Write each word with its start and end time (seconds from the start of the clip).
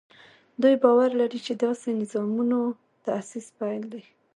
دوی 0.61 0.75
باور 0.83 1.09
لري 1.19 1.39
چې 1.45 1.53
داسې 1.63 1.87
نظامونو 2.01 2.59
تاسیس 3.05 3.47
پیل 3.57 3.83
دی. 3.91 4.03